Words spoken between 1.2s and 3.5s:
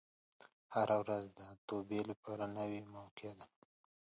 د توبې لپاره نوې موقع ده.